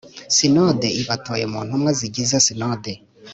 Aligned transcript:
Sinode 0.35 0.87
ibatoye 1.01 1.45
mu 1.51 1.59
ntumwa 1.67 1.91
zigize 1.99 2.35
Sinode 2.45 2.93